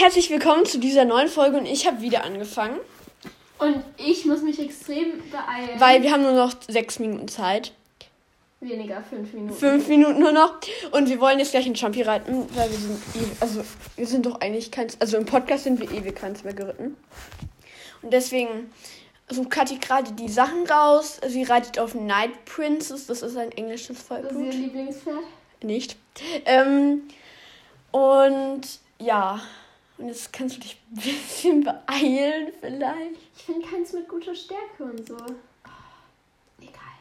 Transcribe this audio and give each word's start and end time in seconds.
herzlich 0.00 0.30
willkommen 0.30 0.64
zu 0.64 0.78
dieser 0.78 1.04
neuen 1.04 1.28
Folge 1.28 1.58
und 1.58 1.66
ich 1.66 1.86
habe 1.86 2.00
wieder 2.00 2.24
angefangen. 2.24 2.78
Und 3.58 3.84
ich 3.98 4.24
muss 4.24 4.40
mich 4.40 4.58
extrem 4.58 5.22
beeilen. 5.30 5.78
Weil 5.78 6.02
wir 6.02 6.10
haben 6.10 6.22
nur 6.22 6.32
noch 6.32 6.54
sechs 6.66 6.98
Minuten 6.98 7.28
Zeit. 7.28 7.72
Weniger, 8.60 9.02
fünf 9.02 9.34
Minuten. 9.34 9.54
Fünf 9.54 9.88
Minuten 9.88 10.20
nur 10.20 10.32
noch. 10.32 10.58
Und 10.92 11.10
wir 11.10 11.20
wollen 11.20 11.38
jetzt 11.38 11.50
gleich 11.50 11.66
in 11.66 11.76
Champi 11.76 12.00
reiten, 12.00 12.46
weil 12.54 12.70
wir 12.70 12.78
sind 12.78 12.98
eh, 13.14 13.36
also 13.40 13.62
wir 13.96 14.06
sind 14.06 14.24
doch 14.24 14.40
eigentlich 14.40 14.70
keins, 14.70 14.96
also 15.00 15.18
im 15.18 15.26
Podcast 15.26 15.64
sind 15.64 15.78
wir 15.78 15.90
ewig 15.90 16.16
keins 16.16 16.44
mehr 16.44 16.54
geritten. 16.54 16.96
Und 18.00 18.10
deswegen 18.10 18.72
sucht 19.28 19.50
Kathi 19.50 19.76
gerade 19.76 20.12
die 20.12 20.28
Sachen 20.28 20.66
raus. 20.66 21.20
Sie 21.26 21.42
reitet 21.42 21.78
auf 21.78 21.94
Night 21.94 22.46
Princess, 22.46 23.06
das 23.06 23.20
ist 23.20 23.36
ein 23.36 23.52
englisches 23.52 23.88
Das 23.88 23.98
ist 23.98 24.10
ihr 24.10 24.30
Vollblut. 24.30 24.54
Lieblingspferd? 24.54 25.24
Nicht. 25.62 25.96
Ähm, 26.46 27.02
und 27.92 28.62
ja, 28.98 29.40
und 30.00 30.08
jetzt 30.08 30.32
kannst 30.32 30.56
du 30.56 30.60
dich 30.60 30.78
ein 30.90 30.94
bisschen 30.94 31.64
beeilen 31.86 32.52
vielleicht. 32.58 33.20
Ich 33.36 33.42
finde 33.42 33.66
keins 33.66 33.92
mit 33.92 34.08
guter 34.08 34.34
Stärke 34.34 34.84
und 34.84 35.06
so. 35.06 35.16
Oh, 35.16 36.62
egal. 36.62 36.96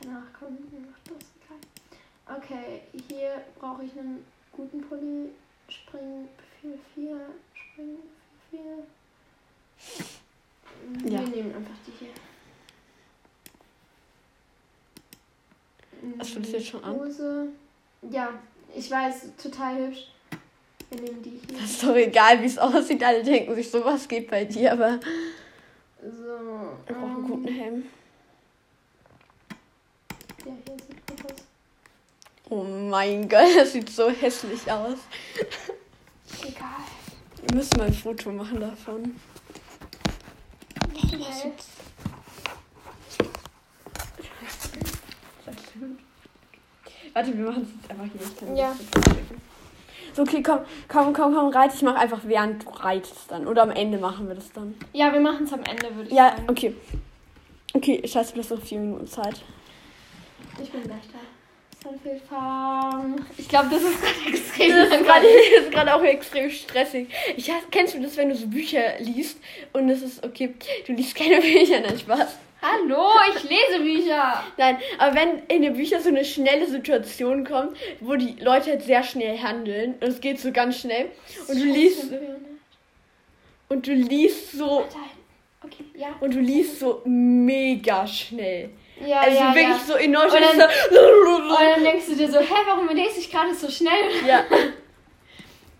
Danach 0.00 0.32
kommt 0.32 0.72
noch 0.72 0.96
das. 1.04 1.16
Egal. 1.44 2.38
Okay, 2.38 2.82
hier 3.08 3.44
brauche 3.58 3.84
ich 3.84 3.92
einen 3.92 4.24
guten 4.52 4.80
Pulli. 4.80 5.30
Spring 5.68 6.28
4-4. 6.62 7.18
Spring 7.54 7.98
4. 8.50 8.60
Ja. 11.10 11.20
Wir 11.20 11.28
nehmen 11.28 11.54
einfach 11.54 11.74
die 11.86 11.92
hier. 11.98 12.10
Hast 16.18 16.36
du 16.36 16.40
das 16.40 16.52
jetzt 16.52 16.68
schon 16.68 16.84
an? 16.84 16.94
Hose. 16.96 17.48
Ja, 18.10 18.30
ich 18.74 18.90
weiß, 18.90 19.32
total 19.36 19.88
hübsch. 19.88 20.08
Wir 20.90 21.00
nehmen 21.00 21.22
die 21.22 21.40
hier. 21.48 21.58
Das 21.60 21.70
ist 21.70 21.82
doch 21.82 21.94
egal, 21.96 22.40
wie 22.42 22.46
es 22.46 22.58
aussieht. 22.58 23.02
Alle 23.02 23.22
denken 23.22 23.54
sich, 23.54 23.70
sowas 23.70 24.06
geht 24.06 24.30
bei 24.30 24.44
dir, 24.44 24.72
aber 24.72 25.00
So. 26.02 26.08
wir 26.86 26.94
brauchen 26.94 27.02
einen 27.04 27.16
ähm, 27.24 27.26
guten 27.28 27.48
Helm. 27.48 27.82
Der 30.44 30.52
hier 30.64 30.76
sieht 30.86 31.06
gut 31.06 31.24
aus. 31.32 31.36
Oh 32.48 32.62
mein 32.62 33.28
Gott, 33.28 33.48
das 33.56 33.72
sieht 33.72 33.90
so 33.90 34.08
hässlich 34.10 34.70
aus. 34.70 34.98
Egal. 36.42 36.68
Wir 37.42 37.56
müssen 37.56 37.78
mal 37.78 37.86
ein 37.86 37.94
Foto 37.94 38.30
machen 38.30 38.60
davon. 38.60 39.16
Okay. 40.94 41.52
Warte, 47.12 47.36
wir 47.36 47.44
machen 47.46 47.62
es 47.62 47.68
jetzt 47.80 47.90
einfach 47.90 48.04
hier. 48.04 48.20
Ich 48.22 48.36
kann 48.36 48.56
Ja. 48.56 48.76
So, 50.16 50.22
okay, 50.22 50.42
komm, 50.42 50.60
komm, 50.88 51.12
komm, 51.12 51.34
komm, 51.34 51.48
reit. 51.50 51.74
Ich 51.74 51.82
mach 51.82 51.94
einfach, 51.94 52.20
während 52.24 52.64
du 52.64 52.70
reitest 52.70 53.30
dann. 53.30 53.46
Oder 53.46 53.64
am 53.64 53.70
Ende 53.70 53.98
machen 53.98 54.26
wir 54.28 54.34
das 54.34 54.50
dann. 54.50 54.74
Ja, 54.94 55.12
wir 55.12 55.20
machen 55.20 55.44
es 55.44 55.52
am 55.52 55.62
Ende, 55.62 55.94
würde 55.94 56.08
ich 56.08 56.16
Ja, 56.16 56.30
sagen. 56.30 56.44
okay. 56.48 56.74
Okay, 57.74 58.02
scheiße, 58.02 58.32
du 58.32 58.40
hast 58.40 58.50
noch 58.50 58.62
vier 58.62 58.78
Minuten 58.80 59.06
Zeit. 59.06 59.34
Ich 60.62 60.70
bin 60.70 60.82
gleich 60.84 61.02
da. 61.12 61.18
Ich 63.36 63.48
glaube, 63.48 63.68
das 63.70 63.82
ist 63.82 64.00
gerade 64.00 64.28
extrem 64.28 64.70
Das 64.70 64.88
ist 64.88 65.04
gerade 65.04 65.26
das 65.56 65.64
ist 65.66 65.72
gerade 65.72 65.94
auch 65.94 66.02
extrem 66.02 66.50
stressig. 66.50 67.08
Ich 67.36 67.50
hasse, 67.50 67.66
kennst 67.70 67.94
du 67.94 68.00
das, 68.00 68.16
wenn 68.16 68.30
du 68.30 68.34
so 68.36 68.46
Bücher 68.46 68.98
liest 68.98 69.38
und 69.74 69.90
es 69.90 70.00
ist 70.02 70.24
okay, 70.24 70.54
du 70.86 70.94
liest 70.94 71.14
keine 71.14 71.40
Bücher, 71.42 71.80
nein, 71.80 71.98
Spaß. 71.98 72.38
Hallo, 72.62 73.10
ich 73.34 73.42
lese 73.44 73.80
Bücher. 73.82 74.42
Nein, 74.56 74.78
aber 74.98 75.14
wenn 75.14 75.38
in 75.48 75.62
den 75.62 75.74
Büchern 75.74 76.02
so 76.02 76.08
eine 76.08 76.24
schnelle 76.24 76.66
Situation 76.66 77.44
kommt, 77.46 77.76
wo 78.00 78.14
die 78.16 78.36
Leute 78.40 78.70
halt 78.70 78.82
sehr 78.82 79.02
schnell 79.02 79.38
handeln 79.38 79.94
und 80.00 80.08
es 80.08 80.20
geht 80.20 80.40
so 80.40 80.50
ganz 80.52 80.80
schnell 80.80 81.10
und 81.48 81.56
du 81.58 81.64
liest 81.64 82.04
und 83.68 83.86
du 83.86 83.92
liest 83.92 84.52
so 84.52 84.86
Okay, 85.62 85.84
ja. 85.94 86.08
und 86.20 86.34
du 86.34 86.40
liest 86.40 86.80
so 86.80 87.02
mega 87.04 88.06
schnell. 88.06 88.70
Ja, 89.04 89.20
Also 89.20 89.36
ja, 89.38 89.54
wirklich 89.54 89.68
ja. 89.68 89.84
so 89.86 89.94
in 89.96 90.16
Und 90.16 90.22
Deutschland 90.22 90.58
dann- 90.58 90.70
Und 91.38 91.50
dann 91.60 91.84
denkst 91.84 92.06
du 92.06 92.14
dir 92.16 92.30
so, 92.30 92.38
hä, 92.38 92.54
warum 92.66 92.88
lese 92.88 93.20
ich 93.20 93.30
gerade 93.30 93.54
so 93.54 93.70
schnell? 93.70 93.92
Ja. 94.26 94.44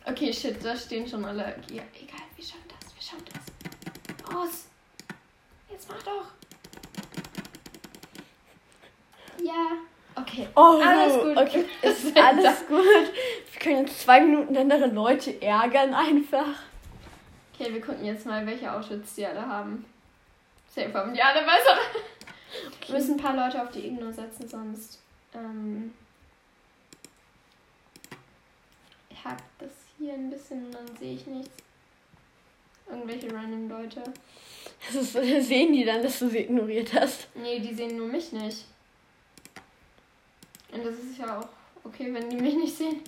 Okay, 0.08 0.32
shit, 0.32 0.64
da 0.64 0.76
stehen 0.76 1.04
schon 1.08 1.24
alle. 1.24 1.42
Ja, 1.72 1.82
egal, 2.00 2.20
wir 2.36 2.44
schauen 2.44 2.60
das, 2.68 2.94
wir 2.94 3.02
schauen 3.02 3.24
das. 3.26 4.36
Aus. 4.36 4.66
Jetzt 5.68 5.88
mach 5.88 6.00
doch. 6.04 6.26
Ja. 9.42 9.72
Okay. 10.14 10.48
Oh, 10.56 10.80
Alles 10.82 11.22
gut. 11.22 11.36
Okay, 11.36 11.64
ist 11.82 12.16
alles 12.16 12.66
gut. 12.66 12.84
Wir 13.52 13.60
können 13.60 13.86
jetzt 13.86 14.00
zwei 14.00 14.20
Minuten 14.20 14.56
andere 14.56 14.86
Leute 14.86 15.40
ärgern 15.42 15.92
einfach. 15.92 16.48
Okay, 17.52 17.72
wir 17.72 17.80
gucken 17.80 18.04
jetzt 18.04 18.26
mal, 18.26 18.46
welche 18.46 18.72
Outfits 18.72 19.14
die 19.14 19.26
alle 19.26 19.46
haben. 19.46 19.84
Safe 20.74 20.92
haben 20.92 21.14
die 21.14 21.22
alle 21.22 21.40
besser. 21.40 21.78
Wir 22.86 22.94
müssen 22.94 23.14
ein 23.14 23.22
paar 23.22 23.36
Leute 23.36 23.62
auf 23.62 23.70
die 23.70 23.86
Igno 23.86 24.10
setzen, 24.12 24.48
sonst 24.48 25.00
ähm, 25.34 25.92
hakt 29.24 29.44
das 29.58 29.70
hier 29.98 30.14
ein 30.14 30.30
bisschen 30.30 30.66
und 30.66 30.74
dann 30.74 30.96
sehe 30.98 31.14
ich 31.14 31.26
nichts. 31.26 31.50
Irgendwelche 32.88 33.34
random 33.34 33.68
Leute. 33.68 34.02
Das 34.86 34.94
ist, 34.94 35.12
sehen 35.48 35.72
die 35.72 35.84
dann, 35.84 36.02
dass 36.02 36.18
du 36.18 36.28
sie 36.28 36.40
ignoriert 36.40 36.92
hast. 36.94 37.28
Nee, 37.34 37.58
die 37.58 37.74
sehen 37.74 37.96
nur 37.96 38.06
mich 38.08 38.32
nicht. 38.32 38.64
Und 40.76 40.84
das 40.84 40.94
ist 40.98 41.18
ja 41.18 41.38
auch 41.40 41.48
okay, 41.84 42.12
wenn 42.12 42.28
die 42.30 42.36
mich 42.36 42.54
nicht 42.54 42.76
sehen. 42.76 43.00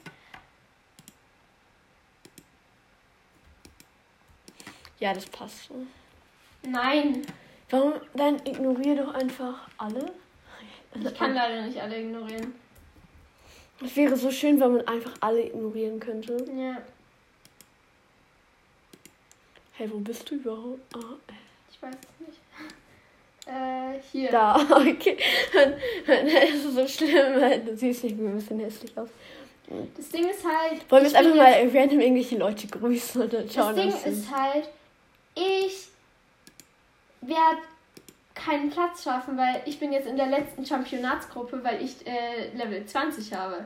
Ja, 4.99 5.15
das 5.15 5.27
passt 5.27 5.69
so. 5.69 5.87
Nein, 6.63 7.23
Warum? 7.71 7.95
Dann 8.15 8.37
ignorier 8.47 8.97
doch 8.97 9.13
einfach 9.15 9.69
alle. 9.77 10.13
ich 10.95 11.15
kann 11.15 11.35
leider 11.35 11.63
nicht 11.67 11.81
alle 11.81 12.01
ignorieren. 12.01 12.55
Es 13.85 13.95
wäre 13.95 14.17
so 14.17 14.31
schön, 14.31 14.59
wenn 14.59 14.73
man 14.73 14.89
einfach 14.89 15.15
alle 15.21 15.47
ignorieren 15.47 16.01
könnte. 16.01 16.37
Ja, 16.57 16.83
Hey, 19.79 19.89
wo 19.93 19.99
bist 20.01 20.29
du 20.29 20.35
überhaupt? 20.35 20.97
Ah, 20.97 21.15
ich 21.71 21.81
weiß 21.81 21.95
es 21.95 22.27
nicht. 22.27 22.41
Äh, 23.49 23.99
hier. 24.13 24.31
da, 24.31 24.57
okay. 24.71 25.17
Das 26.07 26.51
ist 26.55 26.75
so 26.75 26.87
schlimm, 26.87 27.41
weil 27.41 27.61
du 27.61 27.75
siehst 27.75 28.05
nicht 28.05 28.19
ein 28.19 28.35
bisschen 28.35 28.61
hässlich 28.61 28.97
aus. 28.99 29.09
Das 29.97 30.09
Ding 30.11 30.29
ist 30.29 30.45
halt. 30.45 30.91
Wollen 30.91 31.03
wir 31.03 31.11
jetzt 31.11 31.17
einfach 31.17 31.35
mal 31.35 31.53
random 31.53 32.01
irgendwelche 32.01 32.37
Leute 32.37 32.67
grüßen 32.67 33.23
und 33.23 33.33
dann 33.33 33.47
Das 33.47 33.55
schauen, 33.55 33.75
Ding 33.75 33.89
ist 33.89 34.31
halt, 34.31 34.69
ich 35.35 35.89
werde 37.23 37.59
keinen 38.35 38.71
Platz 38.71 39.03
schaffen, 39.03 39.37
weil 39.37 39.63
ich 39.65 39.81
bin 39.81 39.93
jetzt 39.93 40.07
in 40.07 40.17
der 40.17 40.27
letzten 40.27 40.65
Championatsgruppe, 40.65 41.63
weil 41.65 41.83
ich 41.83 42.07
äh, 42.07 42.55
Level 42.55 42.85
20 42.85 43.33
habe. 43.33 43.65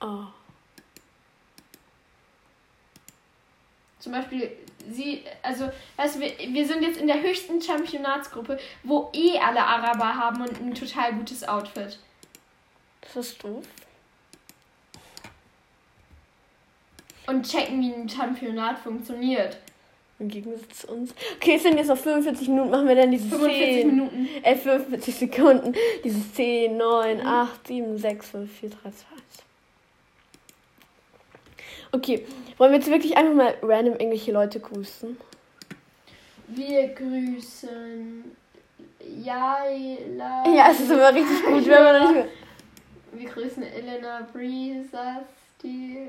Oh. 0.00 0.24
Zum 4.02 4.10
Beispiel, 4.10 4.50
sie, 4.90 5.22
also, 5.44 5.70
weißt 5.96 6.16
du, 6.16 6.20
wir, 6.22 6.32
wir 6.48 6.66
sind 6.66 6.82
jetzt 6.82 7.00
in 7.00 7.06
der 7.06 7.22
höchsten 7.22 7.62
Championatsgruppe, 7.62 8.58
wo 8.82 9.10
eh 9.14 9.38
alle 9.38 9.64
Araber 9.64 10.16
haben 10.16 10.42
und 10.42 10.60
ein 10.60 10.74
total 10.74 11.14
gutes 11.14 11.46
Outfit. 11.46 12.00
Das 13.00 13.14
ist 13.14 13.44
doof. 13.44 13.64
Und 17.28 17.48
checken, 17.48 17.80
wie 17.80 17.94
ein 17.94 18.08
Championat 18.08 18.80
funktioniert. 18.80 19.58
Im 20.18 20.26
Gegensatz 20.26 20.80
zu 20.80 20.88
uns. 20.88 21.14
Okay, 21.36 21.54
es 21.54 21.62
sind 21.62 21.78
jetzt 21.78 21.86
noch 21.86 21.96
45 21.96 22.48
Minuten, 22.48 22.70
machen 22.70 22.88
wir 22.88 22.96
dann 22.96 23.12
diese 23.12 23.28
45 23.28 23.64
10. 23.82 23.86
Minuten. 23.86 24.28
Äh, 24.42 24.56
45 24.56 25.14
Sekunden. 25.14 25.74
Dieses 26.02 26.34
10, 26.34 26.76
9, 26.76 27.18
Mhm. 27.18 27.26
8, 27.26 27.66
7, 27.68 27.98
6, 27.98 28.30
5, 28.30 28.58
4, 28.58 28.70
3, 28.70 28.78
2, 28.78 28.88
1. 28.90 28.98
Okay, 31.92 32.26
wollen 32.56 32.72
wir 32.72 32.78
jetzt 32.78 32.90
wirklich 32.90 33.16
einfach 33.16 33.34
mal 33.34 33.54
random 33.62 33.94
irgendwelche 33.94 34.32
Leute 34.32 34.60
grüßen? 34.60 35.16
Wir 36.48 36.88
grüßen 36.88 38.24
Jaila. 39.22 40.44
Ja, 40.54 40.70
es 40.70 40.80
ist 40.80 40.90
immer 40.90 41.14
richtig 41.14 41.44
gut, 41.44 41.66
wenn 41.66 41.82
man 41.82 42.14
nicht 42.14 42.28
Wir 43.12 43.28
grüßen 43.28 43.62
Elena 43.62 44.26
Breezas, 44.32 45.24
die 45.62 46.08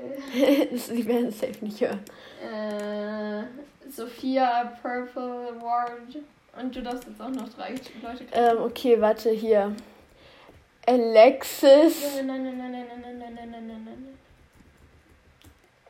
das, 0.72 0.88
Die 0.88 1.06
werden 1.06 1.26
es 1.28 1.38
safe 1.40 1.64
nicht 1.64 1.80
hören. 1.80 2.00
äh, 2.42 3.44
Sophia 3.90 4.72
Purple 4.82 5.54
Ward. 5.60 5.90
Und 6.60 6.74
du 6.74 6.82
darfst 6.82 7.06
jetzt 7.08 7.20
auch 7.20 7.28
noch 7.30 7.48
drei 7.50 7.70
Leute 7.70 8.24
Ähm, 8.32 8.58
okay, 8.62 9.00
warte, 9.00 9.30
hier. 9.30 9.74
Alexis. 10.86 12.02
Nein, 12.16 12.26
nein, 12.26 12.42
nein, 12.44 12.58
nein, 12.58 12.72
nein, 12.72 13.00
nein, 13.02 13.18
nein, 13.18 13.34
nein, 13.34 13.50
nein, 13.50 13.82
nein, 13.84 14.18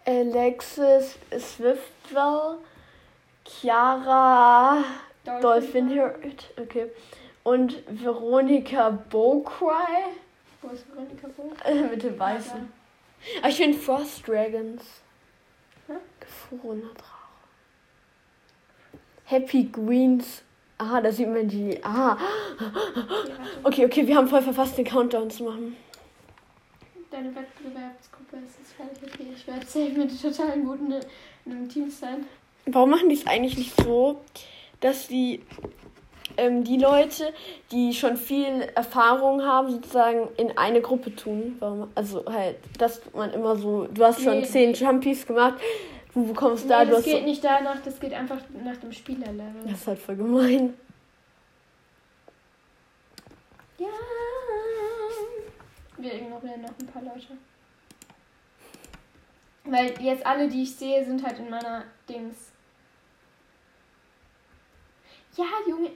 Alexis 0.07 1.19
Swiftwell. 1.39 2.59
Chiara 3.45 4.85
Dolphin 5.41 5.91
Hurt. 5.91 6.53
Okay. 6.61 6.91
Und 7.43 7.83
Veronika 7.89 8.91
Bowcry. 8.91 10.15
Wo 10.63 10.69
ist 10.71 10.87
Veronika 10.89 11.29
Bo? 11.37 11.53
Äh, 11.65 11.83
mit 11.83 12.03
dem 12.03 12.19
Weißen. 12.19 12.73
Aber 13.39 13.49
ich 13.49 13.57
finde 13.57 13.79
Frost 13.79 14.27
Dragons. 14.27 14.83
Hä? 15.87 15.95
Gefrorener 16.21 16.93
Drache. 16.95 17.15
Happy 19.25 19.65
Greens. 19.65 20.43
Ah, 20.79 21.01
da 21.01 21.13
sieht 21.13 21.29
man 21.29 21.49
die. 21.49 21.83
Ah. 21.83 22.17
Ja. 22.19 22.67
Okay, 23.63 23.87
okay, 23.87 24.07
wir 24.07 24.17
haben 24.17 24.29
voll 24.29 24.43
verfasst, 24.43 24.77
den 24.77 24.85
Countdown 24.85 25.31
zu 25.31 25.45
machen. 25.45 25.77
Deine 27.15 27.29
Wettbewerbsgruppe 27.29 28.39
ist 28.45 28.59
jetzt 28.59 28.73
fertig. 28.73 29.15
Okay, 29.15 29.29
ich 29.37 29.47
werde 29.47 29.65
safe 29.65 29.93
mit 29.93 30.21
totalen 30.21 30.65
Guten 30.65 30.93
in 31.47 31.53
einem 31.53 31.69
Team 31.69 31.89
sein. 31.89 32.27
Warum 32.67 32.91
machen 32.91 33.09
die 33.09 33.15
es 33.15 33.25
eigentlich 33.29 33.57
nicht 33.57 33.81
so, 33.81 34.21
dass 34.81 35.07
die 35.07 35.41
ähm, 36.37 36.65
die 36.65 36.77
Leute, 36.77 37.33
die 37.71 37.95
schon 37.95 38.17
viel 38.17 38.63
Erfahrung 38.75 39.43
haben, 39.45 39.71
sozusagen 39.71 40.27
in 40.39 40.59
eine 40.59 40.81
Gruppe 40.81 41.15
tun? 41.15 41.55
Warum? 41.61 41.89
Also 41.95 42.25
halt, 42.27 42.57
dass 42.79 43.01
man 43.15 43.33
immer 43.33 43.55
so, 43.55 43.87
du 43.87 44.03
hast 44.05 44.21
schon 44.21 44.41
Nee. 44.41 44.47
zehn 44.47 44.75
Jumpies 44.75 45.25
gemacht, 45.25 45.55
du 46.15 46.27
bekommst 46.27 46.69
da, 46.69 46.81
nee, 46.81 46.87
du 46.87 46.91
das 46.91 46.99
hast 46.99 47.05
geht 47.05 47.21
so, 47.21 47.27
nicht 47.27 47.45
danach, 47.45 47.81
das 47.85 48.01
geht 48.01 48.13
einfach 48.13 48.39
nach 48.65 48.77
dem 48.79 48.91
Spielerlevel. 48.91 49.63
Das 49.67 49.83
ist 49.83 49.87
halt 49.87 50.01
voll 50.01 50.17
gemein. 50.17 50.75
Ja. 53.79 53.87
Wir 56.05 56.17
ignorieren 56.17 56.61
noch 56.61 56.79
ein 56.79 56.87
paar 56.87 57.01
Leute. 57.03 57.29
Weil 59.65 59.95
jetzt 60.03 60.27
alle, 60.27 60.49
die 60.49 60.65
ich 60.65 60.77
sehe, 60.77 61.03
sind 61.03 61.25
halt 61.25 61.39
in 61.39 61.49
meiner 61.49 61.85
Dings. 62.07 62.37
Ja, 65.35 65.47
Junge. 65.67 65.89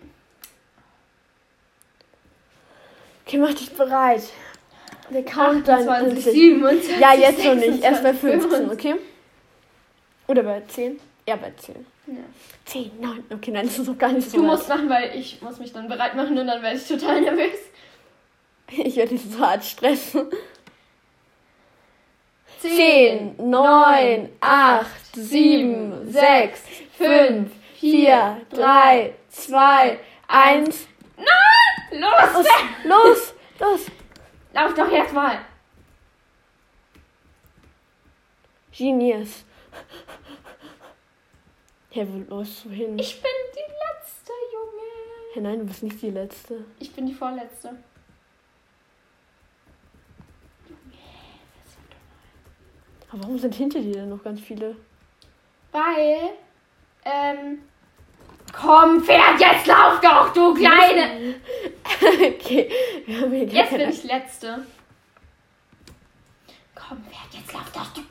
Okay, 3.27 3.37
mach 3.37 3.53
dich 3.53 3.71
bereit. 3.71 4.23
Der 5.11 5.25
Countdown 5.27 5.87
28, 5.87 6.27
ist 6.27 6.33
27, 6.33 6.99
Ja, 6.99 7.13
jetzt 7.13 7.45
noch 7.45 7.55
nicht. 7.55 7.83
Erst 7.83 8.03
bei 8.03 8.13
26, 8.15 8.51
15, 8.51 8.71
okay? 8.71 8.95
Oder 10.27 10.43
bei 10.43 10.63
10? 10.63 10.99
Ja, 11.27 11.37
bei 11.37 11.51
10. 11.51 11.85
Ja. 12.07 12.15
10, 12.65 12.99
9. 12.99 13.25
Okay, 13.31 13.51
nein, 13.51 13.67
das 13.67 13.79
ist 13.79 13.87
noch 13.87 13.99
gar 13.99 14.13
nicht 14.13 14.31
so 14.31 14.39
Du 14.39 14.43
weit. 14.45 14.53
musst 14.53 14.69
machen, 14.71 14.89
weil 14.89 15.15
ich 15.15 15.43
muss 15.43 15.59
mich 15.59 15.71
dann 15.75 15.87
bereit 15.87 16.17
machen 16.17 16.39
und 16.39 16.47
dann 16.47 16.63
werde 16.63 16.79
ich 16.79 16.89
total 16.89 17.21
nervös. 17.21 17.59
Ich 18.71 18.97
werde 18.97 19.17
dich 19.17 19.23
so 19.23 19.39
hart 19.41 19.65
stressen. 19.65 20.31
10, 22.61 23.37
10, 23.37 23.51
9, 23.51 24.29
8, 24.41 24.87
7, 25.15 26.13
6, 26.13 26.61
5, 26.99 27.51
4, 27.77 28.41
3, 28.51 29.15
2, 29.31 29.99
1. 30.29 30.89
Los! 31.17 32.01
Los, 32.01 32.47
los, 32.85 33.35
los. 33.59 33.87
Lauf 34.53 34.75
doch 34.75 34.91
jetzt 34.91 35.15
mal! 35.15 35.39
Genius. 38.73 39.45
Hä, 41.91 42.07
wo 42.07 42.37
läufst 42.37 42.65
du 42.65 42.71
hin? 42.71 42.99
Ich 42.99 43.21
bin 43.21 43.31
die 43.55 43.73
letzte, 43.85 44.33
Junge. 44.53 45.35
Hä, 45.35 45.41
nein, 45.41 45.59
du 45.61 45.65
bist 45.65 45.83
nicht 45.83 46.01
die 46.03 46.11
Letzte. 46.11 46.65
Ich 46.79 46.93
bin 46.93 47.07
die 47.07 47.15
vorletzte. 47.15 47.77
Aber 53.11 53.23
warum 53.23 53.39
sind 53.39 53.55
hinter 53.55 53.81
dir 53.81 53.95
denn 53.95 54.11
noch 54.11 54.23
ganz 54.23 54.41
viele? 54.41 54.77
Weil, 55.73 56.35
ähm. 57.05 57.63
Komm, 58.53 59.03
Pferd, 59.03 59.41
jetzt 59.41 59.67
lauf 59.67 60.01
doch, 60.01 60.33
du 60.33 60.55
Kleine! 60.55 61.35
okay, 62.01 62.71
wir 63.05 63.21
haben 63.21 63.33
hier 63.33 63.45
Jetzt 63.45 63.71
bin 63.71 63.91
ich 63.91 64.05
letzte. 64.05 64.67
Komm, 66.75 67.05
Pferd, 67.05 67.33
jetzt 67.33 67.53
lauf 67.53 67.71
doch, 67.73 67.93
du. 67.93 68.01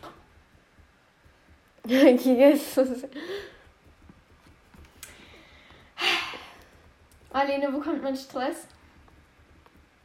Okay, 1.89 2.35
jetzt. 2.37 2.77
Marlene, 7.37 7.71
wo 7.71 7.79
kommt 7.79 8.01
mein 8.01 8.15
Stress? 8.15 8.65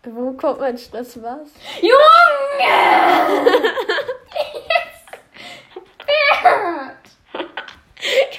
Wo 0.05 0.33
kommt 0.33 0.61
mein 0.61 0.77
Stress 0.77 1.23
was? 1.23 1.49
Junge! 1.81 1.95
Jetzt! 4.69 5.09
Pferd! 6.05 7.05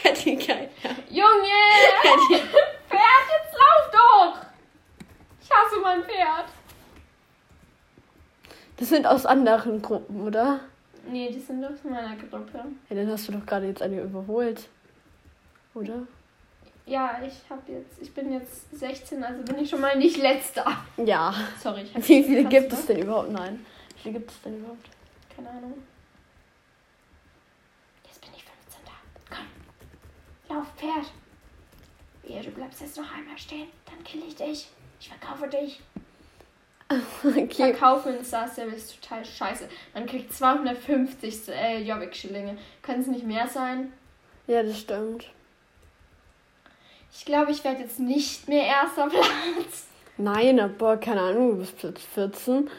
Kathi, 0.04 0.36
geil. 0.36 0.70
Junge! 1.10 1.64
Kathi. 2.02 2.36
Pferd, 2.36 3.26
jetzt 3.34 3.54
lauf 3.54 3.90
doch! 3.92 4.36
Ich 5.42 5.50
hasse 5.50 5.80
mein 5.94 6.04
Pferd. 6.04 6.46
Das 8.78 8.90
sind 8.90 9.06
aus 9.06 9.26
anderen 9.26 9.82
Gruppen, 9.82 10.22
oder? 10.22 10.60
Nee, 11.08 11.32
die 11.32 11.40
sind 11.40 11.64
aus 11.64 11.84
meiner 11.84 12.16
Gruppe. 12.16 12.66
Ja, 12.90 12.96
dann 12.96 13.10
hast 13.10 13.28
du 13.28 13.34
doch 13.34 13.46
gerade 13.46 13.68
jetzt 13.68 13.82
eine 13.82 14.02
überholt. 14.02 14.68
Oder? 15.74 16.08
Ja, 16.86 17.22
ich 17.26 17.34
hab 17.50 17.68
jetzt, 17.70 18.02
ich 18.02 18.14
bin 18.14 18.34
jetzt 18.34 18.78
16, 18.78 19.24
also 19.24 19.42
bin 19.44 19.64
ich 19.64 19.70
schon 19.70 19.82
mal 19.82 19.98
nicht 19.98 20.18
letzter. 20.18 20.66
Ja. 20.98 21.34
Sorry, 21.62 21.84
ich 21.84 21.96
hab 21.96 22.08
Wie 22.08 22.24
viele 22.24 22.46
gibt 22.46 22.74
es 22.74 22.86
denn 22.86 23.00
überhaupt? 23.00 23.32
Nein. 23.32 23.66
Wie 23.96 24.02
viele 24.02 24.20
gibt 24.20 24.32
es 24.32 24.42
denn 24.42 24.60
überhaupt? 24.60 24.90
Keine 25.36 25.50
Ahnung. 25.50 25.74
Jetzt 28.06 28.22
bin 28.22 28.32
ich 28.36 28.44
15 28.44 28.82
da. 28.86 29.36
Komm. 29.36 30.56
Lauf, 30.58 30.68
Pferd. 30.76 31.12
Ja, 32.26 32.42
du 32.42 32.52
bleibst 32.52 32.82
jetzt 32.82 32.98
noch 32.98 33.14
einmal 33.14 33.38
stehen. 33.38 33.68
Dann 33.86 34.04
kill 34.04 34.24
ich 34.28 34.36
dich. 34.36 34.70
Ich 35.04 35.10
verkaufe 35.10 35.48
dich. 35.48 35.82
Okay. 37.26 37.72
Verkaufen 37.72 38.18
in 38.18 38.24
Star 38.24 38.48
Stable 38.48 38.76
ist 38.76 39.02
total 39.02 39.26
scheiße. 39.26 39.68
Man 39.96 40.06
kriegt 40.06 40.32
250 40.32 41.50
äh, 41.50 41.82
Jobbik-Schillinge. 41.82 42.58
Können 42.84 43.02
es 43.02 43.08
nicht 43.08 43.26
mehr 43.26 43.48
sein? 43.48 43.92
Ja, 44.46 44.62
das 44.62 44.80
stimmt. 44.80 45.32
Ich 47.12 47.26
glaube, 47.26 47.52
ich 47.52 47.64
werde 47.64 47.82
jetzt 47.82 48.00
nicht 48.00 48.48
mehr 48.48 48.66
erster 48.66 49.08
Platz. 49.10 49.88
Nein, 50.18 50.60
aber 50.60 50.98
keine 50.98 51.22
Ahnung, 51.22 51.52
du 51.52 51.58
bist 51.58 51.78
Platz 51.80 52.02
14. 52.14 52.70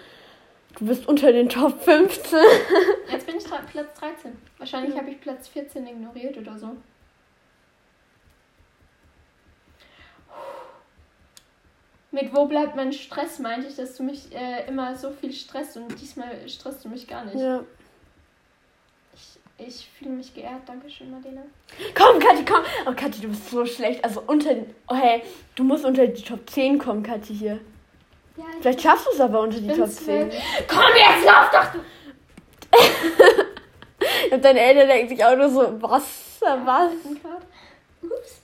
Du 0.79 0.87
bist 0.87 1.09
unter 1.09 1.33
den 1.33 1.49
Top 1.49 1.83
15. 1.83 2.39
Jetzt 3.11 3.27
bin 3.27 3.37
ich 3.37 3.45
Platz 3.45 3.99
13. 3.99 4.37
Wahrscheinlich 4.59 4.97
habe 4.97 5.11
ich 5.11 5.21
Platz 5.21 5.49
14 5.49 5.87
ignoriert 5.87 6.37
oder 6.39 6.57
so. 6.57 6.77
Mit 12.15 12.33
wo 12.33 12.45
bleibt 12.45 12.77
mein 12.77 12.93
Stress, 12.93 13.41
meinte 13.41 13.67
ich, 13.67 13.75
dass 13.75 13.97
du 13.97 14.05
mich 14.05 14.33
äh, 14.33 14.69
immer 14.69 14.95
so 14.95 15.11
viel 15.11 15.33
stresst 15.33 15.77
und 15.77 16.01
diesmal 16.01 16.49
stresst 16.49 16.85
du 16.85 16.89
mich 16.89 17.09
gar 17.09 17.25
nicht. 17.25 17.35
Ja. 17.35 17.65
Ich, 19.13 19.67
ich 19.67 19.89
fühle 19.99 20.13
mich 20.13 20.33
geehrt. 20.33 20.61
Dankeschön, 20.65 21.11
Marlene. 21.11 21.43
Komm, 21.93 22.21
Kathi, 22.21 22.45
komm. 22.45 22.63
Oh, 22.87 22.93
Kathi, 22.95 23.21
du 23.21 23.29
bist 23.29 23.51
so 23.51 23.67
schlecht. 23.67 24.05
Also 24.05 24.23
unter. 24.29 24.55
Oh, 24.89 24.95
hey, 24.95 25.23
du 25.57 25.65
musst 25.65 25.85
unter 25.85 26.07
die 26.07 26.23
Top 26.23 26.49
10 26.49 26.79
kommen, 26.79 27.03
Kathi, 27.03 27.35
hier. 27.35 27.59
Ja, 28.37 28.45
ich 28.49 28.61
Vielleicht 28.61 28.83
schaffst 28.83 29.07
du 29.07 29.11
es 29.11 29.21
aber 29.21 29.41
unter 29.41 29.59
die 29.61 29.67
Top 29.67 29.89
10. 29.89 30.05
zwölf. 30.05 30.35
Komm 30.69 30.93
jetzt, 30.97 31.27
lauf 31.27 31.51
doch! 31.51 31.73
Du. 31.73 31.81
Und 34.35 34.45
deine 34.45 34.61
Eltern 34.61 34.87
denken 34.87 35.09
sich 35.09 35.25
auch 35.25 35.37
nur 35.37 35.49
so, 35.49 35.83
was? 35.83 36.41
Was? 36.41 36.93
Ups. 38.03 38.41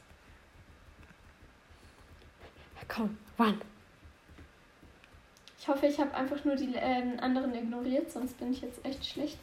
Komm, 2.89 3.17
wann? 3.40 3.61
Ich 5.59 5.68
hoffe, 5.68 5.87
ich 5.87 5.99
habe 6.00 6.14
einfach 6.14 6.44
nur 6.44 6.56
die 6.56 6.73
ähm, 6.75 7.18
anderen 7.20 7.54
ignoriert, 7.54 8.11
sonst 8.11 8.38
bin 8.38 8.52
ich 8.52 8.61
jetzt 8.62 8.85
echt 8.85 9.04
schlecht. 9.04 9.38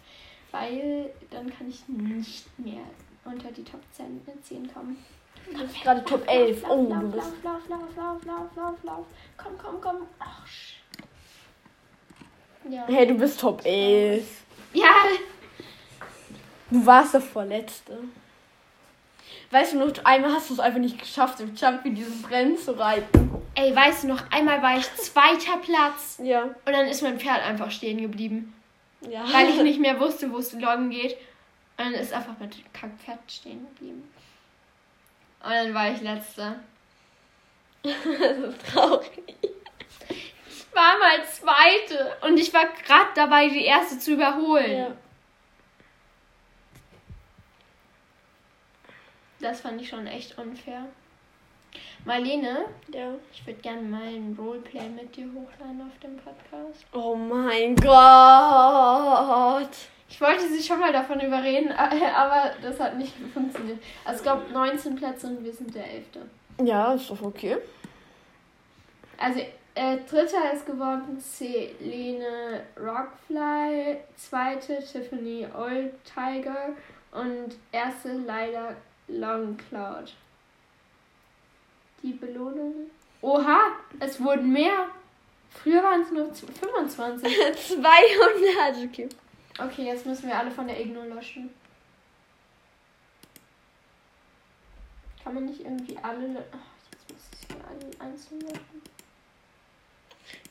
Weil 0.51 1.11
dann 1.29 1.49
kann 1.55 1.69
ich 1.69 1.87
nicht 1.89 2.57
mehr 2.59 2.81
unter 3.25 3.51
die 3.51 3.63
Top 3.63 3.81
10, 3.91 4.21
äh, 4.25 4.41
10 4.41 4.73
kommen. 4.73 4.97
Du 5.51 5.59
bist 5.59 5.81
gerade 5.81 6.03
Top 6.05 6.23
11. 6.27 6.61
Lauf, 6.63 6.71
Oh, 6.71 6.89
lauf, 6.89 6.99
du 7.01 7.11
bist. 7.11 7.27
lauf, 7.43 7.69
lauf, 7.69 7.95
lauf, 7.95 7.95
lauf, 7.95 8.25
lauf, 8.25 8.55
lauf, 8.55 8.83
lauf. 8.83 9.05
Komm, 9.37 9.53
komm, 9.57 9.81
komm. 9.81 10.07
Ach. 10.19 10.47
Ja. 12.69 12.85
Hey, 12.87 13.07
du 13.07 13.13
bist 13.15 13.39
Top 13.39 13.61
11. 13.65 14.25
Ja, 14.73 14.93
Du 16.69 16.85
warst 16.85 17.13
der 17.13 17.21
Vorletzte. 17.21 17.99
Weißt 19.51 19.73
du 19.73 19.77
noch, 19.79 19.93
einmal 20.03 20.31
hast 20.33 20.49
du 20.49 20.53
es 20.55 20.59
einfach 20.59 20.79
nicht 20.79 20.99
geschafft, 20.99 21.39
im 21.39 21.55
Jumpy 21.55 21.91
dieses 21.93 22.29
Rennen 22.29 22.57
zu 22.57 22.77
reiten. 22.77 23.31
ey, 23.55 23.73
weißt 23.75 24.03
du 24.03 24.07
noch, 24.09 24.21
einmal 24.31 24.61
war 24.61 24.77
ich 24.77 24.93
zweiter 24.95 25.57
Platz 25.63 26.19
Ja. 26.21 26.43
und 26.43 26.55
dann 26.65 26.87
ist 26.87 27.01
mein 27.01 27.19
Pferd 27.19 27.41
einfach 27.43 27.71
stehen 27.71 28.01
geblieben. 28.01 28.53
Ja. 29.09 29.23
Weil 29.31 29.49
ich 29.49 29.55
nicht 29.63 29.79
mehr 29.79 29.99
wusste, 29.99 30.31
wo 30.31 30.37
es 30.39 30.51
lang 30.53 30.89
geht. 30.89 31.13
Und 31.77 31.85
dann 31.85 31.93
ist 31.93 32.11
einfach 32.13 32.33
mein 32.39 32.49
Kackpferd 32.73 33.19
stehen 33.29 33.65
geblieben. 33.73 34.11
Und 35.43 35.51
dann 35.51 35.73
war 35.73 35.91
ich 35.91 36.01
letzter. 36.01 36.55
das 37.83 37.93
ist 37.95 38.67
traurig. 38.73 39.11
Ich 40.09 40.65
war 40.73 40.97
mal 40.99 41.23
zweite 41.25 42.17
und 42.27 42.37
ich 42.37 42.53
war 42.53 42.65
gerade 42.85 43.09
dabei, 43.15 43.47
die 43.49 43.63
erste 43.65 43.97
zu 43.97 44.13
überholen. 44.13 44.77
Ja. 44.77 44.87
Das 49.39 49.61
fand 49.61 49.81
ich 49.81 49.89
schon 49.89 50.07
echt 50.07 50.37
unfair. 50.37 50.85
Marlene, 52.05 52.65
Ja. 52.93 53.13
ich 53.31 53.45
würde 53.45 53.61
gerne 53.61 53.81
mal 53.81 54.01
ein 54.03 54.35
Roleplay 54.39 54.87
mit 54.89 55.15
dir 55.15 55.25
hochladen 55.25 55.81
auf 55.81 55.99
dem 55.99 56.15
Podcast. 56.17 56.85
Oh 56.93 57.15
mein 57.15 57.75
Gott. 57.75 59.69
Ich 60.09 60.21
wollte 60.21 60.47
sie 60.47 60.63
schon 60.63 60.79
mal 60.79 60.93
davon 60.93 61.19
überreden, 61.19 61.71
aber 62.15 62.51
das 62.61 62.79
hat 62.79 62.97
nicht 62.97 63.13
funktioniert. 63.33 63.79
Also 64.05 64.19
es 64.19 64.23
gab 64.23 64.49
19 64.51 64.95
Plätze 64.95 65.27
und 65.27 65.43
wir 65.43 65.53
sind 65.53 65.75
der 65.75 65.85
11. 65.91 66.05
Ja, 66.63 66.93
ist 66.93 67.09
doch 67.09 67.21
okay. 67.21 67.57
Also 69.17 69.39
äh, 69.75 69.97
dritter 70.09 70.53
ist 70.53 70.65
geworden 70.65 71.19
Selene 71.19 72.61
Rockfly, 72.79 73.97
zweite 74.15 74.79
Tiffany 74.79 75.45
Old 75.55 75.93
Tiger 76.05 76.69
und 77.11 77.55
erste 77.71 78.13
leider 78.25 78.75
Long 79.07 79.57
Cloud. 79.57 80.13
Die 82.03 82.13
Belohnung. 82.13 82.89
Oha, 83.21 83.59
es 83.99 84.21
wurden 84.21 84.51
mehr. 84.51 84.87
Früher 85.49 85.81
waren 85.83 86.01
es 86.01 86.11
nur 86.11 86.33
25. 86.33 87.35
200. 87.81 88.87
Okay. 88.89 89.09
Okay, 89.59 89.85
jetzt 89.85 90.05
müssen 90.05 90.27
wir 90.27 90.37
alle 90.37 90.51
von 90.51 90.67
der 90.67 90.79
Igno 90.79 91.03
löschen. 91.03 91.49
Kann 95.23 95.33
man 95.33 95.45
nicht 95.45 95.61
irgendwie 95.61 95.97
alle. 95.97 96.25
lö- 96.27 96.43
Ach, 96.51 96.91
jetzt 96.91 97.09
muss 97.11 97.21
ich 97.31 97.47
sie 97.47 97.55
alle 97.67 98.05
einzeln 98.11 98.41
löschen. 98.41 98.81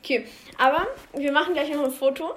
Okay, 0.00 0.26
aber 0.58 0.86
wir 1.12 1.30
machen 1.32 1.54
gleich 1.54 1.72
noch 1.72 1.84
ein 1.84 1.90
Foto. 1.92 2.34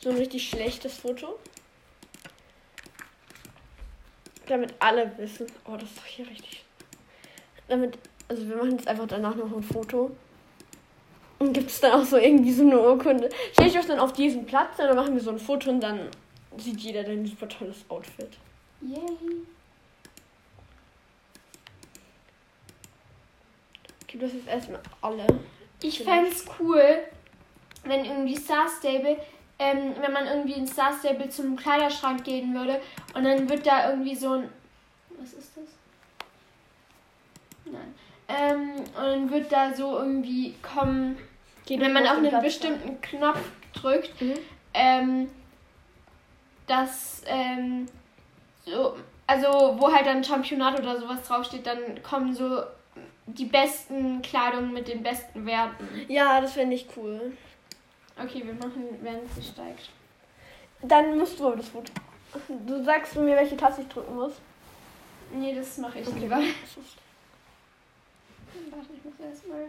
So 0.00 0.10
ein 0.10 0.16
richtig 0.16 0.48
schlechtes 0.48 0.98
Foto. 0.98 1.38
Damit 4.48 4.74
alle 4.78 5.16
wissen. 5.18 5.46
Oh, 5.66 5.74
das 5.74 5.84
ist 5.84 5.98
doch 5.98 6.04
hier 6.04 6.26
richtig. 6.26 6.64
Damit, 7.68 7.98
also 8.28 8.48
wir 8.48 8.56
machen 8.56 8.72
jetzt 8.72 8.88
einfach 8.88 9.06
danach 9.06 9.36
noch 9.36 9.52
ein 9.54 9.62
Foto. 9.62 10.10
Und 11.38 11.52
gibt 11.52 11.70
es 11.70 11.80
dann 11.80 11.92
auch 11.92 12.04
so 12.04 12.16
irgendwie 12.16 12.52
so 12.52 12.62
eine 12.62 12.80
Urkunde. 12.80 13.28
Stell 13.52 13.68
ich 13.68 13.78
euch 13.78 13.86
dann 13.86 14.00
auf 14.00 14.12
diesen 14.12 14.46
Platz 14.46 14.78
und 14.78 14.86
dann 14.86 14.96
machen 14.96 15.14
wir 15.14 15.20
so 15.20 15.30
ein 15.30 15.38
Foto 15.38 15.70
und 15.70 15.80
dann 15.80 16.08
sieht 16.56 16.80
jeder 16.80 17.04
dein 17.04 17.24
super 17.26 17.48
tolles 17.48 17.84
Outfit. 17.88 18.38
Yay. 18.80 18.98
Okay, 24.02 24.18
das 24.18 24.32
ist 24.32 24.48
erstmal 24.48 24.80
alle. 25.02 25.26
Ich 25.82 26.02
fände 26.02 26.30
es 26.30 26.44
cool, 26.58 26.82
wenn 27.84 28.04
irgendwie 28.04 28.34
Star 28.34 28.66
Stable, 28.68 29.18
ähm, 29.58 29.94
wenn 30.00 30.12
man 30.12 30.26
irgendwie 30.26 30.54
in 30.54 30.66
Star 30.66 30.92
Stable 30.98 31.28
zum 31.30 31.56
Kleiderschrank 31.56 32.24
gehen 32.24 32.54
würde 32.54 32.80
und 33.14 33.24
dann 33.24 33.48
wird 33.48 33.66
da 33.66 33.90
irgendwie 33.90 34.14
so 34.14 34.32
ein. 34.34 34.48
Was 35.18 35.32
ist 35.32 35.56
das? 35.56 35.64
Nein. 37.64 37.94
Ähm, 38.28 38.70
und 38.76 38.94
dann 38.96 39.30
wird 39.30 39.50
da 39.50 39.74
so 39.74 39.98
irgendwie 39.98 40.54
kommen, 40.62 41.18
Geht 41.66 41.80
wenn 41.80 41.92
man 41.92 42.06
auf 42.06 42.18
einen 42.18 42.42
bestimmten 42.42 43.00
Knopf 43.00 43.40
drückt, 43.74 44.20
Mhm. 44.20 44.34
ähm, 44.74 45.30
dass, 46.66 47.22
ähm, 47.26 47.86
so, 48.64 48.96
also 49.26 49.48
wo 49.78 49.92
halt 49.92 50.06
dann 50.06 50.22
Championat 50.22 50.78
oder 50.78 51.00
sowas 51.00 51.26
draufsteht, 51.26 51.66
dann 51.66 52.02
kommen 52.02 52.34
so 52.34 52.62
die 53.26 53.46
besten 53.46 54.22
Kleidungen 54.22 54.72
mit 54.72 54.88
den 54.88 55.02
besten 55.02 55.44
Werten. 55.46 55.88
Ja, 56.08 56.40
das 56.40 56.52
fände 56.52 56.74
ich 56.76 56.86
cool. 56.96 57.36
Okay, 58.22 58.42
wir 58.44 58.54
machen, 58.54 58.84
während 59.00 59.32
sie 59.34 59.42
steigt. 59.42 59.90
Dann 60.82 61.18
musst 61.18 61.38
du 61.38 61.46
aber 61.46 61.56
das 61.56 61.68
Foto. 61.68 61.92
Du 62.66 62.84
sagst 62.84 63.16
mir, 63.16 63.36
welche 63.36 63.56
Taste 63.56 63.82
ich 63.82 63.88
drücken 63.88 64.14
muss. 64.14 64.32
Nee, 65.32 65.54
das 65.54 65.78
mache 65.78 66.00
ich 66.00 66.08
Okay. 66.08 66.18
lieber. 66.20 66.36
Warte, 66.36 66.52
ich 68.94 69.04
muss 69.04 69.14
erstmal. 69.20 69.66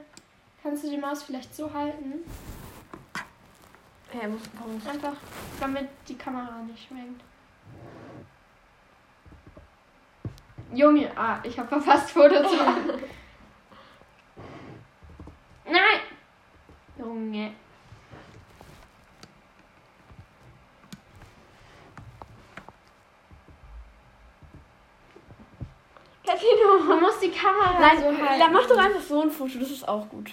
Kannst 0.63 0.83
du 0.83 0.89
die 0.89 0.97
Maus 0.97 1.23
vielleicht 1.23 1.55
so 1.55 1.71
halten? 1.73 2.13
Hä, 4.11 4.27
muss, 4.27 4.41
warum 4.57 4.81
Einfach, 4.87 5.15
damit 5.59 5.87
die 6.07 6.17
Kamera 6.17 6.61
nicht 6.63 6.87
schwenkt. 6.87 7.21
Junge, 10.73 11.11
ah, 11.15 11.39
ich 11.43 11.57
habe 11.57 11.67
verpasst, 11.67 12.11
Foto 12.11 12.47
zu 12.47 12.55
machen. 12.63 13.03
Nein! 15.65 15.99
Junge. 16.97 17.53
Casino. 26.39 26.83
Man 26.83 27.01
muss 27.01 27.19
die 27.19 27.31
Kamera 27.31 27.79
Nein, 27.79 27.99
so 27.99 28.05
halten. 28.05 28.39
dann 28.39 28.53
mach 28.53 28.67
doch 28.67 28.77
einfach 28.77 29.01
so 29.01 29.21
ein 29.21 29.31
Foto, 29.31 29.59
das 29.59 29.71
ist 29.71 29.87
auch 29.87 30.07
gut. 30.09 30.31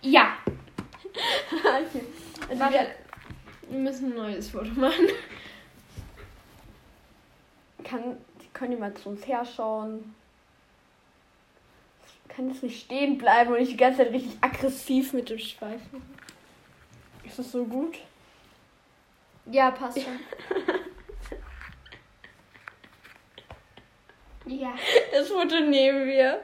Ja. 0.00 0.36
okay. 1.62 2.04
Also 2.48 2.60
Warte. 2.60 2.86
wir, 3.70 3.78
müssen 3.78 4.12
ein 4.12 4.16
neues 4.16 4.50
Foto 4.50 4.70
machen. 4.74 5.08
kann, 7.84 8.18
können 8.52 8.72
die 8.72 8.76
mal 8.76 8.94
zu 8.94 9.10
uns 9.10 9.26
herschauen. 9.26 10.14
Ich 12.06 12.36
kann 12.36 12.48
jetzt 12.48 12.62
nicht 12.62 12.84
stehen 12.84 13.16
bleiben 13.16 13.52
und 13.52 13.60
nicht 13.60 13.72
die 13.72 13.76
ganze 13.76 13.98
Zeit 13.98 14.12
richtig 14.12 14.36
aggressiv 14.40 15.12
mit 15.12 15.30
dem 15.30 15.38
Schweifen. 15.38 16.02
Ist 17.24 17.38
das 17.38 17.52
so 17.52 17.64
gut? 17.64 17.98
Ja, 19.46 19.70
passt 19.70 20.02
schon. 20.02 20.20
ja. 24.46 24.74
Das 25.12 25.28
Foto 25.28 25.60
nehmen 25.60 26.06
wir. 26.06 26.42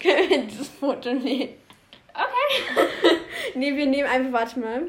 Können 0.00 0.28
wir 0.50 0.58
das 0.58 0.68
Foto 0.68 1.12
nehmen? 1.12 1.54
Okay. 2.14 3.16
Nee, 3.54 3.74
wir 3.76 3.86
nehmen 3.86 4.08
einfach, 4.08 4.32
warte 4.32 4.58
mal. 4.58 4.82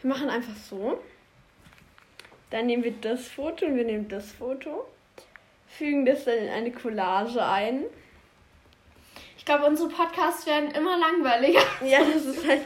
Wir 0.00 0.08
machen 0.08 0.30
einfach 0.30 0.54
so. 0.56 1.02
Dann 2.50 2.66
nehmen 2.66 2.84
wir 2.84 2.92
das 2.92 3.26
Foto 3.28 3.66
und 3.66 3.76
wir 3.76 3.84
nehmen 3.84 4.08
das 4.08 4.32
Foto. 4.32 4.86
Fügen 5.66 6.06
das 6.06 6.24
dann 6.24 6.38
in 6.38 6.48
eine 6.48 6.70
Collage 6.72 7.44
ein. 7.44 7.84
Ich 9.36 9.44
glaube, 9.44 9.66
unsere 9.66 9.88
Podcasts 9.90 10.46
werden 10.46 10.70
immer 10.70 10.96
langweiliger. 10.98 11.60
Ja, 11.84 11.98
das 12.04 12.24
ist 12.24 12.46
halt 12.46 12.62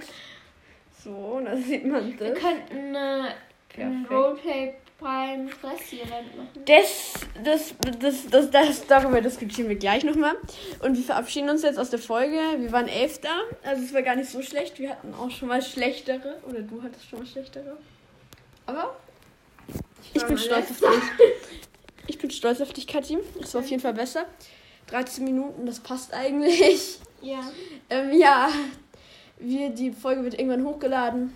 so. 1.03 1.41
Da 1.45 1.57
sieht 1.57 1.85
man 1.87 2.17
Wir 2.19 2.33
das. 2.35 2.39
könnten 2.39 2.95
äh, 2.95 3.33
ein. 3.79 4.07
Roleplay 4.09 4.75
beim 5.01 5.49
Fressevent 5.49 6.37
machen. 6.37 6.65
Das, 6.67 7.15
das, 7.43 7.75
das, 7.99 8.31
das, 8.31 8.51
das, 8.51 8.87
darüber 8.87 9.21
diskutieren 9.21 9.69
wir 9.69 9.77
gleich 9.77 10.05
nochmal. 10.05 10.37
Und 10.83 10.97
wir 10.97 11.05
verabschieden 11.05 11.49
uns 11.49 11.63
jetzt 11.63 11.79
aus 11.79 11.91
der 11.91 11.99
Folge. 11.99 12.39
Wir 12.59 12.71
waren 12.73 12.89
Elfter, 12.89 13.35
also 13.63 13.83
es 13.83 13.93
war 13.95 14.03
gar 14.03 14.17
nicht 14.17 14.31
so 14.31 14.43
schlecht. 14.43 14.79
Wir 14.79 14.91
hatten 14.91 15.15
auch 15.15 15.31
schon 15.31 15.49
mal 15.49 15.63
schlechtere. 15.63 16.39
Oder 16.49 16.63
du 16.63 16.83
hattest 16.83 17.09
schon 17.09 17.21
mal 17.21 17.27
schlechtere. 17.27 17.77
Aber 18.67 18.97
ich 20.15 20.25
bin 20.25 20.39
stolz 20.39 20.71
auf 20.71 20.79
dich. 20.79 21.29
Ich 22.07 22.19
bin 22.19 22.31
stolz 22.31 22.61
auf 22.61 22.73
dich, 22.73 22.87
Kathi. 22.87 23.19
Das 23.41 23.55
war 23.55 23.61
auf 23.61 23.69
jeden 23.69 23.83
Fall 23.83 23.95
besser. 23.95 24.27
13 24.89 25.25
Minuten, 25.25 25.67
das 25.67 25.81
passt 25.81 26.13
eigentlich. 26.13 26.99
Ja. 27.23 27.41
Ähm, 27.89 28.19
ja, 28.19 28.49
wir, 29.39 29.71
die 29.71 29.93
Folge 29.93 30.25
wird 30.25 30.35
irgendwann 30.35 30.65
hochgeladen. 30.65 31.33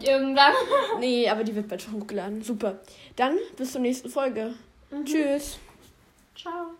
Irgendwann. 0.00 0.52
Nee, 1.00 1.28
aber 1.28 1.44
die 1.44 1.54
wird 1.54 1.68
bald 1.68 1.82
schon 1.82 1.94
hochgeladen. 1.94 2.42
Super. 2.42 2.80
Dann 3.16 3.36
bis 3.56 3.72
zur 3.72 3.80
nächsten 3.80 4.08
Folge. 4.08 4.54
Tschüss. 5.04 5.58
Ciao. 6.36 6.74